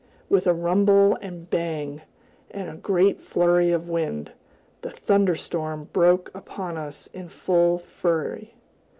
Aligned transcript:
With 0.29 0.47
a 0.47 0.53
rumble 0.55 1.13
and 1.21 1.47
bang, 1.47 2.01
and 2.49 2.67
a 2.67 2.73
great 2.75 3.21
flurry 3.21 3.69
of 3.71 3.87
wind, 3.87 4.31
the 4.81 4.89
thunder 4.89 5.35
storm 5.35 5.89
broke 5.93 6.31
upon 6.33 6.75
us 6.75 7.05
in 7.13 7.29
full 7.29 7.77
fury. 7.77 8.55